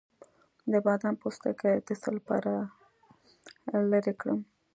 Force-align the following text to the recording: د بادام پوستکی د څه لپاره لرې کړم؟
د 0.71 0.73
بادام 0.85 1.15
پوستکی 1.21 1.73
د 1.87 1.89
څه 2.01 2.09
لپاره 2.17 2.51
لرې 3.91 4.13
کړم؟ 4.19 4.39